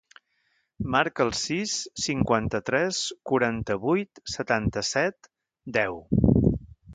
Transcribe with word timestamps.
Marca 0.93 1.25
el 1.25 1.33
sis, 1.39 1.73
cinquanta-tres, 2.05 3.01
quaranta-vuit, 3.33 4.23
setanta-set, 4.37 5.31
deu. 5.79 6.01